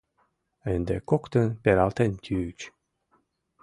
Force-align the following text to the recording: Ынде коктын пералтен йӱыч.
Ынде 0.73 0.95
коктын 1.09 1.47
пералтен 1.63 2.11
йӱыч. 2.25 2.59